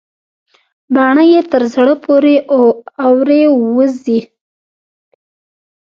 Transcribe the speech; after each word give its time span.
باڼه 0.93 1.23
يې 1.31 1.41
تر 1.51 1.63
زړه 1.73 1.93
پورې 2.03 2.35
اورې 3.05 3.41
وزي. 3.75 4.19